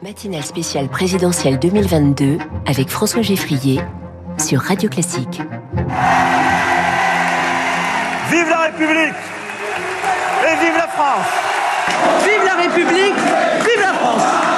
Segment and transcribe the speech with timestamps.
[0.00, 3.80] Matinale spéciale présidentielle 2022 avec François Geffrier
[4.38, 5.40] sur Radio Classique.
[8.30, 9.14] Vive la République
[10.44, 11.26] et vive la France
[12.22, 14.57] Vive la République, vive la France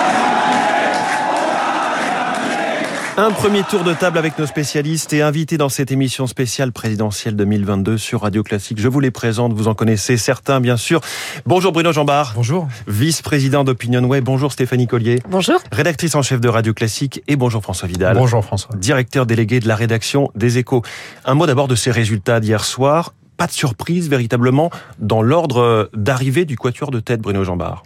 [3.20, 7.36] Un premier tour de table avec nos spécialistes et invités dans cette émission spéciale présidentielle
[7.36, 8.80] 2022 sur Radio Classique.
[8.80, 11.02] Je vous les présente, vous en connaissez certains bien sûr.
[11.44, 12.32] Bonjour Bruno Jambard.
[12.34, 12.66] Bonjour.
[12.86, 14.22] Vice-président d'Opinion Way.
[14.22, 15.20] Bonjour Stéphanie Collier.
[15.28, 15.60] Bonjour.
[15.70, 18.16] Rédactrice en chef de Radio Classique et bonjour François Vidal.
[18.16, 18.74] Bonjour François.
[18.76, 20.80] Directeur délégué de la rédaction des Échos.
[21.26, 23.12] Un mot d'abord de ces résultats d'hier soir.
[23.36, 27.82] Pas de surprise véritablement dans l'ordre d'arrivée du quatuor de tête Bruno Jambard.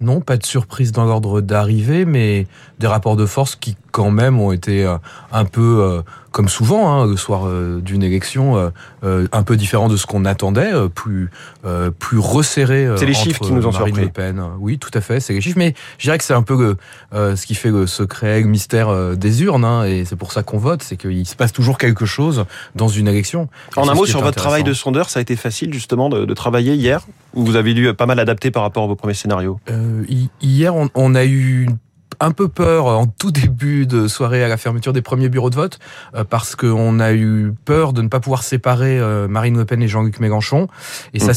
[0.00, 2.48] Non, pas de surprise dans l'ordre d'arrivée, mais
[2.80, 4.96] des rapports de force qui quand même ont été euh,
[5.30, 8.72] un peu, euh, comme souvent, hein, le soir euh, d'une élection,
[9.04, 11.30] un peu différent de ce qu'on attendait, plus
[12.00, 12.88] plus resserré.
[12.96, 14.02] C'est les chiffres qui nous ont Marine surpris.
[14.02, 14.42] Le Pen.
[14.58, 15.58] Oui, tout à fait, c'est les chiffres.
[15.58, 16.76] Mais je dirais que c'est un peu
[17.12, 20.58] ce qui fait le secret, le mystère des urnes, hein, et c'est pour ça qu'on
[20.58, 23.48] vote, c'est qu'il se passe toujours quelque chose dans une élection.
[23.76, 26.34] En un mot sur votre travail de sondeur, ça a été facile justement de, de
[26.34, 29.60] travailler hier ou vous avez dû pas mal adapter par rapport à vos premiers scénarios?
[29.70, 31.68] Euh, hi- hier, on, on a eu
[32.20, 35.56] un peu peur en tout début de soirée à la fermeture des premiers bureaux de
[35.56, 35.78] vote
[36.14, 39.82] euh, parce qu'on a eu peur de ne pas pouvoir séparer euh, Marine Le Pen
[39.82, 40.68] et Jean-Luc Mélenchon
[41.12, 41.34] et ça Mm.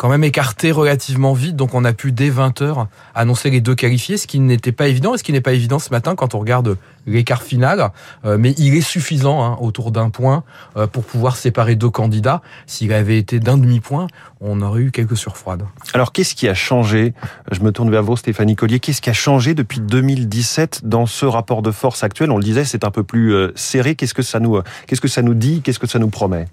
[0.00, 1.56] Quand même écarté relativement vite.
[1.56, 5.12] Donc on a pu dès 20h annoncer les deux qualifiés ce qui n'était pas évident
[5.12, 7.90] et ce qui n'est pas évident ce matin quand on regarde l'écart final.
[8.24, 10.42] Euh, mais il est suffisant hein, autour d'un point
[10.78, 12.40] euh, pour pouvoir séparer deux candidats.
[12.66, 14.06] S'il avait été d'un demi-point
[14.40, 15.64] on aurait eu quelques surfroides.
[15.92, 17.12] Alors, qu'est-ce qui a changé?
[17.52, 18.80] Je me tourne vers vous, Stéphanie Collier.
[18.80, 22.30] Qu'est-ce qui a changé depuis 2017 dans ce rapport de force actuel?
[22.30, 23.94] On le disait, c'est un peu plus euh, serré.
[23.94, 25.60] Qu'est-ce que ça nous, qu'est-ce que ça nous dit?
[25.60, 26.46] Qu'est-ce que ça nous promet?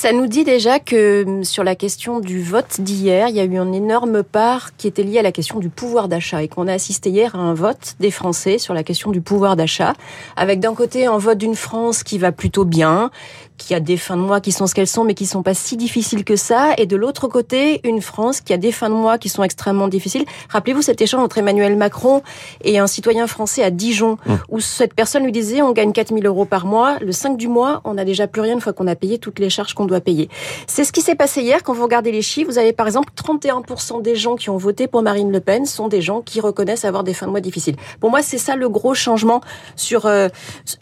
[0.00, 3.44] Ça nous dit déjà que hum, sur la question du vote d'hier, il y a
[3.44, 6.68] eu une énorme part qui était liée à la question du pouvoir d'achat et qu'on
[6.68, 9.94] a assisté hier à un vote des Français sur la question du pouvoir d'achat,
[10.36, 13.10] avec d'un côté un vote d'une France qui va plutôt bien,
[13.58, 15.54] qui a des fins de mois qui sont ce qu'elles sont, mais qui sont pas
[15.54, 18.94] si difficiles que ça, et de l'autre côté, une France qui a des fins de
[18.94, 20.24] mois qui sont extrêmement difficiles.
[20.48, 22.22] Rappelez-vous cet échange entre Emmanuel Macron
[22.64, 23.98] et un citoyen français à Dijon,
[24.28, 24.34] Mmh.
[24.50, 27.80] où cette personne lui disait on gagne 4000 euros par mois, le 5 du mois,
[27.84, 30.00] on n'a déjà plus rien une fois qu'on a payé toutes les charges qu'on doit
[30.00, 30.28] payer.
[30.66, 31.62] C'est ce qui s'est passé hier.
[31.62, 34.86] Quand vous regardez les chiffres, vous avez par exemple 31% des gens qui ont voté
[34.86, 37.76] pour Marine Le Pen sont des gens qui reconnaissent avoir des fins de mois difficiles.
[38.00, 39.40] Pour moi, c'est ça le gros changement
[39.76, 40.28] sur euh,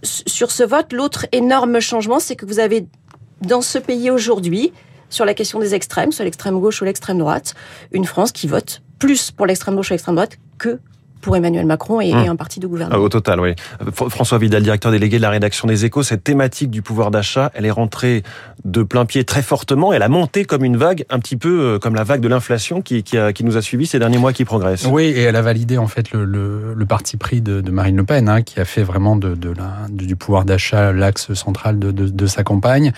[0.03, 0.93] sur ce vote.
[0.93, 2.66] L'autre énorme changement, c'est que vous avez
[3.41, 4.73] dans ce pays aujourd'hui,
[5.11, 7.55] sur la question des extrêmes, soit l'extrême gauche ou l'extrême droite,
[7.93, 10.81] une France qui vote plus pour l'extrême gauche ou l'extrême droite que
[11.27, 12.19] pour Emmanuel Macron et, Mmh.
[12.21, 13.03] et un parti de Ah, gouvernement.
[13.03, 13.55] Au total, oui.
[13.91, 17.51] Fr- François Vidal, directeur délégué de la rédaction des Échos, cette thématique du pouvoir d'achat,
[17.55, 18.23] elle est rentrée
[18.65, 19.93] de plein pied très fortement.
[19.93, 22.81] Elle a monté comme une vague, un petit peu euh, comme la vague de l'inflation
[22.81, 24.87] qui, qui, a- qui nous a suivis ces derniers mois qui progresse.
[24.89, 27.97] Oui, et elle a validé en fait le, le, le parti pris de, de Marine
[27.97, 31.81] Le Pen, hein, qui a fait vraiment de, de la, du pouvoir d'achat l'axe central
[31.81, 32.93] de, de, de sa campagne.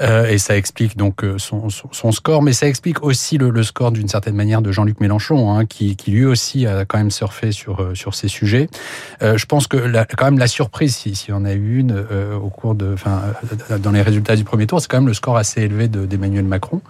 [0.00, 3.50] Euh, et ça explique donc euh, son, son, son score, mais ça explique aussi le,
[3.50, 6.96] le score d'une certaine manière de Jean-Luc Mélenchon, hein, qui, qui lui aussi a quand
[6.96, 8.68] même surfé sur, euh, sur ces sujets.
[9.22, 9.76] Euh, je pense que
[10.16, 12.94] quand même la surprise, si, si on a eu une euh, au cours de,
[13.78, 16.44] dans les résultats du premier tour, c'est quand même le score assez élevé de- d'Emmanuel
[16.44, 16.80] Macron.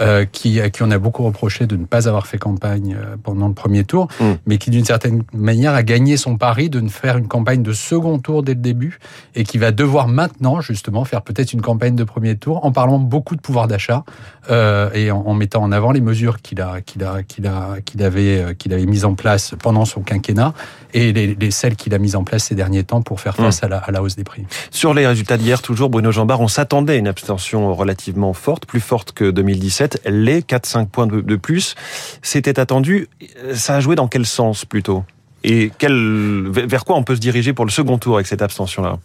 [0.00, 3.16] Euh, qui, à qui on a beaucoup reproché de ne pas avoir fait campagne euh,
[3.22, 4.32] pendant le premier tour, Mm.
[4.46, 7.72] mais qui d'une certaine manière a gagné son pari de ne faire une campagne de
[7.72, 8.98] second tour dès le début
[9.34, 12.98] et qui va devoir maintenant justement faire peut-être une campagne de premier tour en parlant
[12.98, 14.04] beaucoup de pouvoir d'achat
[14.50, 17.76] euh, et en, en mettant en avant les mesures qu'il a qu'il a qu'il a
[17.84, 20.54] qu'il avait qu'il avait mises en place pendant son quinquennat
[20.94, 23.62] et les, les celles qu'il a mises en place ces derniers temps pour faire face
[23.62, 24.46] à, la, à la hausse des prix.
[24.70, 28.80] Sur les résultats d'hier, toujours, Bruno Jambard, on s'attendait à une abstention relativement forte, plus
[28.80, 29.87] forte que 2017.
[30.04, 31.74] Les 4-5 points de plus,
[32.22, 33.08] c'était attendu.
[33.54, 35.04] Ça a joué dans quel sens plutôt?
[35.44, 38.98] Et vers quoi on peut se diriger pour le second tour avec cette abstention-là?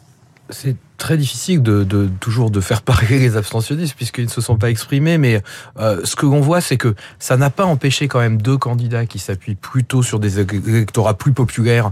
[0.50, 4.58] C'est très difficile de, de toujours de faire parler les abstentionnistes puisqu'ils ne se sont
[4.58, 5.42] pas exprimés, mais
[5.80, 9.06] euh, ce que l'on voit, c'est que ça n'a pas empêché quand même deux candidats
[9.06, 11.92] qui s'appuient plutôt sur des électorats plus populaires.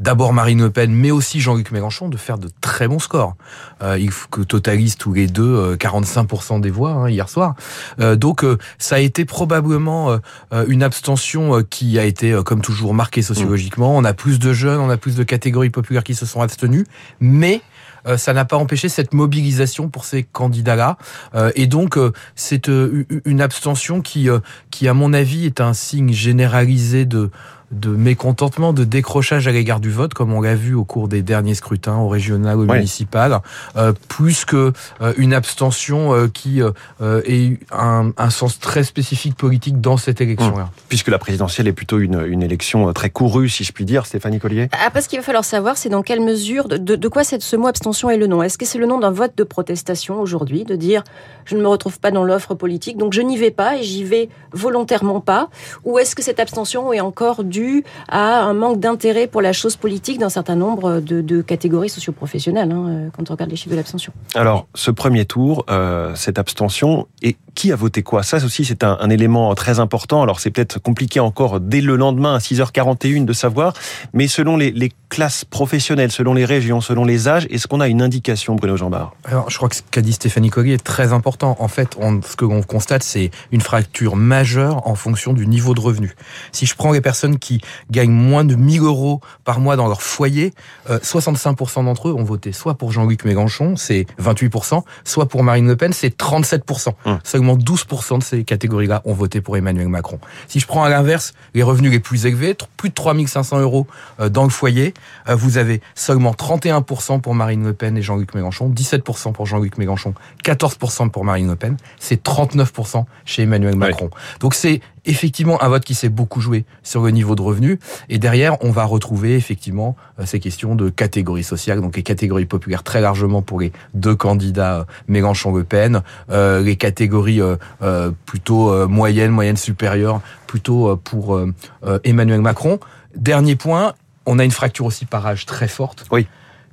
[0.00, 3.36] D'abord Marine Le Pen, mais aussi Jean-Luc Mélenchon, de faire de très bons scores.
[3.82, 7.54] Euh, il faut que totalisent tous les deux euh, 45% des voix hein, hier soir.
[8.00, 10.18] Euh, donc euh, ça a été probablement euh,
[10.52, 13.96] euh, une abstention euh, qui a été, euh, comme toujours, marquée sociologiquement.
[13.96, 16.86] On a plus de jeunes, on a plus de catégories populaires qui se sont abstenus,
[17.20, 17.62] mais
[18.06, 20.96] euh, ça n'a pas empêché cette mobilisation pour ces candidats-là.
[21.34, 25.60] Euh, et donc, euh, c'est euh, une abstention qui, euh, qui, à mon avis, est
[25.60, 27.30] un signe généralisé de
[27.70, 31.22] de mécontentement, de décrochage à l'égard du vote, comme on l'a vu au cours des
[31.22, 32.76] derniers scrutins, au régional, au Oui.
[32.76, 33.40] municipal,
[33.76, 39.36] euh, plus que euh, une abstention euh, qui ait eu un, un sens très spécifique
[39.36, 40.70] politique dans cette élection-là.
[40.88, 44.38] Puisque la présidentielle est plutôt une, une élection très courue, si je puis dire, Stéphanie
[44.38, 44.68] Collier.
[44.86, 47.42] Après, ce qu'il va falloir savoir, c'est dans quelle mesure, de, de, de quoi cette,
[47.42, 48.42] ce mot abstention est le nom.
[48.42, 51.02] Est-ce que c'est le nom d'un vote de protestation aujourd'hui, de dire
[51.44, 54.04] je ne me retrouve pas dans l'offre politique, donc je n'y vais pas et j'y
[54.04, 55.48] vais volontairement pas
[55.84, 59.76] Ou est-ce que cette abstention est encore due à un manque d'intérêt pour la chose
[59.76, 63.70] politique d'un certain nombre de, de catégories socioprofessionnelles, hein, euh, quand on regarde les chiffres
[63.70, 68.22] de l'abstention Alors, ce premier tour, euh, cette abstention, et qui a voté quoi?
[68.24, 70.22] Ça aussi, c'est un, un élément très important.
[70.22, 73.72] Alors, c'est peut-être compliqué encore dès le lendemain à 6h41 de savoir,
[74.12, 77.86] mais selon les, les classes professionnelles, selon les régions, selon les âges, est-ce qu'on a
[77.86, 79.14] une indication, Bruno Jambard?
[79.24, 81.56] Alors, je crois que ce qu'a dit Stéphanie Collier est très important.
[81.60, 85.74] En fait, on, ce que l'on constate, c'est une fracture majeure en fonction du niveau
[85.74, 86.14] de revenu.
[86.50, 87.60] Si je prends les personnes qui
[87.90, 90.54] gagnent moins de 1000 euros par mois dans leur foyer,
[90.88, 95.68] euh, 65% d'entre eux ont voté soit pour Jean-Luc Mélenchon, c'est 28%, soit pour Marine
[95.68, 96.94] Le Pen, c'est 37%.
[97.04, 97.18] Hum.
[97.22, 100.18] Seulement 12% de ces catégories-là ont voté pour Emmanuel Macron.
[100.48, 103.86] Si je prends à l'inverse les revenus les plus élevés, plus de 3500 euros
[104.20, 104.94] euh, dans le foyer,
[105.28, 109.76] euh, vous avez seulement 31% pour Marine Le Pen et Jean-Luc Mélenchon, 17% pour Jean-Luc
[109.76, 110.14] Mélenchon,
[110.44, 114.08] 14% pour Marine Le Pen, c'est 39% chez Emmanuel Macron.
[114.40, 117.78] Donc c'est effectivement un vote qui s'est beaucoup joué sur le niveau de revenu.
[118.08, 122.46] Et derrière, on va retrouver effectivement euh, ces questions de catégories sociales, donc les catégories
[122.46, 128.10] populaires très largement pour les deux candidats euh, Mélenchon-Le Pen, euh, les catégories euh, euh,
[128.26, 131.52] plutôt euh, moyennes, moyennes supérieures, plutôt euh, pour euh,
[131.84, 132.78] euh, Emmanuel Macron.
[133.16, 133.94] Dernier point,
[134.26, 136.04] on a une fracture aussi par âge très forte.
[136.10, 136.26] Oui.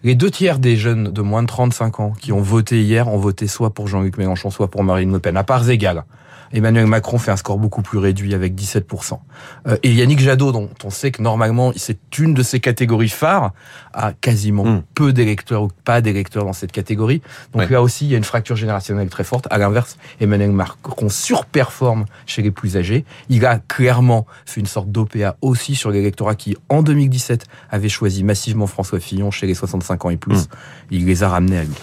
[0.03, 3.17] Les deux tiers des jeunes de moins de 35 ans qui ont voté hier ont
[3.17, 6.05] voté soit pour Jean-Luc Mélenchon, soit pour Marine Le Pen, à parts égales.
[6.53, 9.19] Emmanuel Macron fait un score beaucoup plus réduit avec 17%.
[9.67, 13.51] Euh, et Yannick Jadot, dont on sait que normalement c'est une de ses catégories phares,
[13.93, 14.83] a quasiment Mm.
[14.95, 17.21] peu d'électeurs ou pas d'électeurs dans cette catégorie.
[17.53, 17.69] Donc Ouais.
[17.69, 19.47] là aussi, il y a une fracture générationnelle très forte.
[19.49, 23.05] À l'inverse, Emmanuel Macron surperforme chez les plus âgés.
[23.29, 28.23] Il a clairement fait une sorte d'OPA aussi sur l'électorat qui, en 2017, avait choisi
[28.23, 30.43] massivement François Fillon chez les 65 ans et plus.
[30.43, 30.47] Mm.
[30.91, 31.73] Il les a ramenés à lui.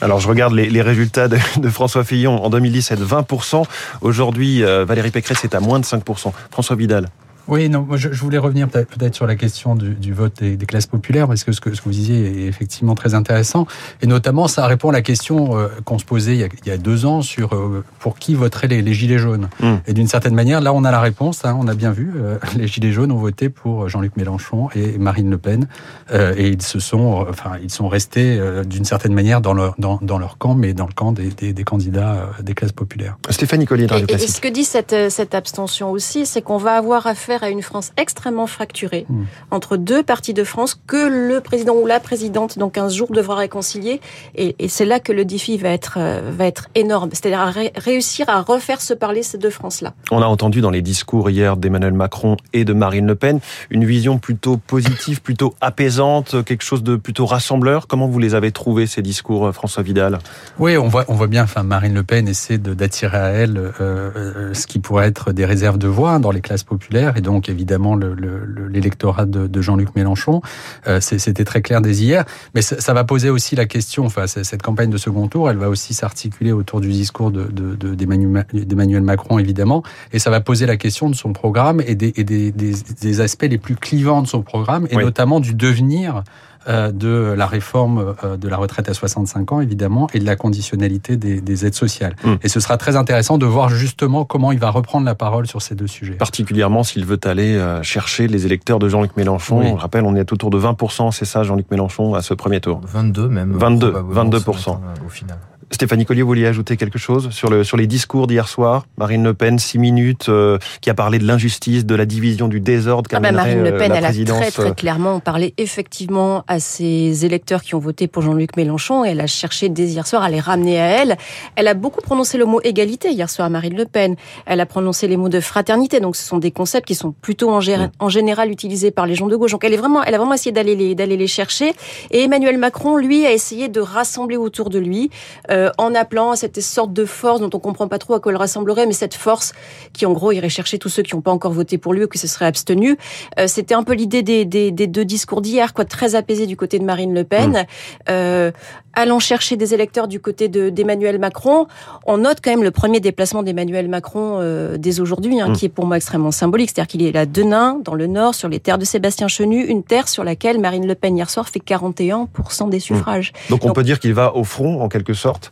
[0.00, 3.64] Alors, je regarde les, résultats de, de François Fillon en 2017, 20%.
[4.00, 6.32] Aujourd'hui, euh, Valérie Pécresse est à moins de 5%.
[6.50, 7.08] François Vidal.
[7.48, 10.56] Oui, non, moi, je, je voulais revenir peut-être sur la question du, du vote des,
[10.56, 13.66] des classes populaires, parce que ce, que ce que vous disiez est effectivement très intéressant.
[14.02, 16.68] Et notamment, ça répond à la question euh, qu'on se posait il y, a, il
[16.68, 19.48] y a deux ans sur euh, pour qui voteraient les, les Gilets jaunes.
[19.60, 19.74] Mm.
[19.86, 21.44] Et d'une certaine manière, là, on a la réponse.
[21.44, 24.98] hein, on a bien vu, euh, les Gilets jaunes ont voté pour Jean-Luc Mélenchon et
[24.98, 25.66] Marine Le Pen.
[26.12, 29.74] Euh, et ils se sont, enfin, ils sont restés euh, d'une certaine manière dans leur,
[29.78, 32.72] dans, dans leur camp, mais dans le camp des, des, des candidats euh, des classes
[32.72, 33.16] populaires.
[33.30, 37.06] Stéphanie Collier de Et, ce que dit cette, cette abstention aussi, c'est qu'on va avoir
[37.06, 39.24] affaire à une France extrêmement fracturée Mm.
[39.50, 43.36] entre deux parties de France que le président ou la présidente dans 15 jours devra
[43.36, 44.00] réconcilier.
[44.34, 47.10] Et, et c'est là que le défi va être, euh, va être énorme.
[47.12, 49.94] C'est-à-dire à ré- réussir à refaire se parler ces deux France-là.
[50.10, 53.40] On a entendu dans les discours hier d'Emmanuel Macron et de Marine Le Pen
[53.70, 57.86] une vision plutôt positive, plutôt apaisante, quelque chose de plutôt rassembleur.
[57.86, 60.18] Comment vous les avez trouvés, ces discours, euh, François Vidal?
[60.58, 61.44] Oui, on voit, on voit bien.
[61.44, 65.44] Enfin, Marine Le Pen essaie d'attirer à elle euh, euh, ce qui pourrait être des
[65.44, 69.46] réserves de voix dans les classes populaires, et donc évidemment le- le- le- l'électorat de,
[69.46, 70.40] de Jean-Luc Mélenchon.
[70.86, 74.06] Euh, C'était très clair dès hier, mais ça, ça va poser aussi la question.
[74.06, 77.74] Enfin, cette campagne de second tour, elle va aussi s'articuler autour du discours de de-
[77.76, 79.82] de- d'Emmanuel Ma- d'Emmanuel Macron, évidemment,
[80.14, 82.72] et ça va poser la question de son programme et des, et des, des,
[83.02, 85.04] des aspects les plus clivants de son programme, et Oui.
[85.04, 86.22] notamment du devenir
[86.66, 91.16] de la réforme euh, de la retraite à 65 ans, évidemment, et de la conditionnalité
[91.16, 92.16] des, des aides sociales.
[92.24, 92.34] Mm.
[92.42, 95.62] Et ce sera très intéressant de voir justement comment il va reprendre la parole sur
[95.62, 96.14] ces deux sujets.
[96.14, 99.60] Particulièrement s'il veut aller euh, chercher les électeurs de Jean-Luc Mélenchon.
[99.60, 99.66] Oui.
[99.68, 102.80] On rappelle, on est autour de 20%, c'est ça, Jean-Luc Mélenchon, à ce premier tour.
[102.84, 103.52] 22 même.
[103.52, 104.38] 22, probablement, 22%.
[104.38, 105.38] ce matin, euh, au final.
[105.70, 108.86] Stéphanie Collier, vous vouliez ajouter quelque chose sur, le, sur les discours d'hier soir?
[108.96, 112.60] Marine Le Pen, six minutes, euh, qui a parlé de l'injustice, de la division, du
[112.60, 116.58] désordre Ah bah, Marine Le euh, Pen, elle a très très clairement parlé effectivement à
[116.58, 120.22] ses électeurs qui ont voté pour Jean-Luc Mélenchon et elle a cherché dès hier soir
[120.22, 121.16] à les ramener à elle.
[121.56, 124.16] Elle a beaucoup prononcé le mot égalité hier soir, Marine Le Pen.
[124.46, 126.00] Elle a prononcé les mots de fraternité.
[126.00, 127.60] Donc ce sont des concepts qui sont plutôt en,
[127.98, 129.52] en général utilisés par les gens de gauche.
[129.52, 131.72] Donc elle est vraiment, elle a vraiment essayé d'aller les d'aller les chercher.
[132.10, 135.10] Et Emmanuel Macron, lui, a essayé de rassembler autour de lui
[135.50, 138.20] euh, euh, en appelant à cette sorte de force dont on comprend pas trop à
[138.20, 139.52] quoi elle rassemblerait, mais cette force
[139.92, 142.08] qui en gros irait chercher tous ceux qui n'ont pas encore voté pour lui ou
[142.08, 142.96] qui se seraient abstenus.
[143.38, 146.56] Euh, C'était un peu l'idée des, des, des, deux discours d'hier, quoi, très apaisé du
[146.56, 147.64] côté de Marine Le Pen, mmh.
[148.10, 148.52] euh,
[148.94, 151.66] allant chercher des électeurs du côté d'Emmanuel Macron.
[152.06, 154.40] On note quand même le premier déplacement d'Emmanuel Macron
[154.76, 155.52] dès aujourd'hui, hein, mmh.
[155.52, 158.34] qui est pour moi extrêmement symbolique, c'est-à-dire qu'il est là de Nain, dans le Nord,
[158.34, 161.48] sur les terres de Sébastien Chenu, une terre sur laquelle Marine Le Pen hier soir
[161.48, 163.32] fait 41% des suffrages.
[163.32, 163.50] Mmh.
[163.50, 165.47] Donc on Donc, peut dire qu'il va au front en quelque sorte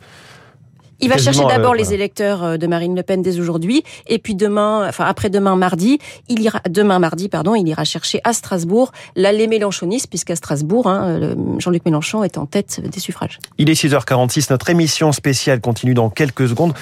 [0.99, 4.17] il va chercher d'abord euh, les électeurs euh, de Marine Le Pen dès aujourd'hui, et
[4.17, 8.91] puis demain, enfin après-demain mardi, il ira demain mardi, pardon, il ira chercher à Strasbourg
[9.15, 13.39] l'allée mélenchoniste, puisqu'à Strasbourg, hein, Jean-Luc Mélenchon est en tête des suffrages.
[13.57, 16.73] Il est 6h46, notre émission spéciale continue dans quelques secondes.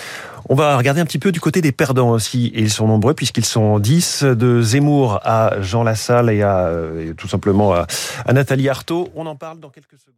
[0.48, 3.15] On va regarder un petit peu du côté des perdants aussi, et ils sont nombreux
[3.15, 7.88] puisqu'ils sont 10, de Zemmour à Jean Lassalle et à et tout simplement à,
[8.25, 9.10] à Nathalie Arthaud.
[9.15, 10.15] On en parle dans quelques secondes.